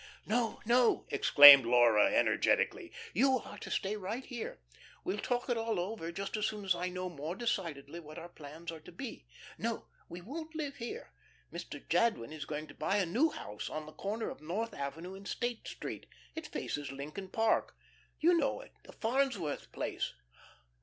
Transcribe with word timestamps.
"No, 0.25 0.61
no," 0.65 1.05
exclaimed 1.09 1.63
Laura, 1.63 2.07
energetically, 2.11 2.91
"you 3.13 3.37
are 3.37 3.59
to 3.59 3.69
stay 3.69 3.95
right 3.95 4.25
here. 4.25 4.59
We'll 5.03 5.19
talk 5.19 5.47
it 5.47 5.57
all 5.57 5.79
over 5.79 6.11
just 6.11 6.35
as 6.35 6.47
soon 6.47 6.65
as 6.65 6.73
I 6.73 6.89
know 6.89 7.07
more 7.07 7.35
decidedly 7.35 7.99
what 7.99 8.17
our 8.17 8.29
plans 8.29 8.71
are 8.71 8.79
to 8.79 8.91
be. 8.91 9.27
No, 9.59 9.85
we 10.09 10.19
won't 10.19 10.55
live 10.55 10.77
here. 10.77 11.11
Mr. 11.53 11.87
Jadwin 11.87 12.33
is 12.33 12.45
going 12.45 12.65
to 12.69 12.73
buy 12.73 12.95
a 12.97 13.05
new 13.05 13.29
house 13.29 13.69
on 13.69 13.85
the 13.85 13.91
corner 13.93 14.31
of 14.31 14.41
North 14.41 14.73
Avenue 14.73 15.13
and 15.13 15.27
State 15.27 15.67
Street. 15.67 16.07
It 16.33 16.47
faces 16.47 16.91
Lincoln 16.91 17.27
Park 17.29 17.77
you 18.19 18.35
know 18.35 18.59
it, 18.59 18.71
the 18.81 18.93
Farnsworth 18.93 19.71
place." 19.71 20.15